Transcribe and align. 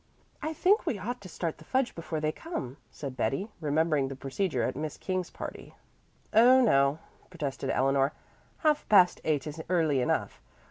"I 0.41 0.51
think 0.51 0.87
we 0.87 0.97
ought 0.97 1.21
to 1.21 1.29
start 1.29 1.59
the 1.59 1.63
fudge 1.63 1.93
before 1.93 2.19
they 2.19 2.31
come," 2.31 2.77
said 2.89 3.15
Betty, 3.15 3.51
remembering 3.59 4.07
the 4.07 4.15
procedure 4.15 4.63
at 4.63 4.75
Miss 4.75 4.97
King's 4.97 5.29
party. 5.29 5.75
"Oh, 6.33 6.59
no," 6.59 6.97
protested 7.29 7.69
Eleanor. 7.69 8.11
"Half 8.65 8.89
past 8.89 9.21
eight 9.23 9.45
is 9.45 9.61
early 9.69 10.01
enough. 10.01 10.41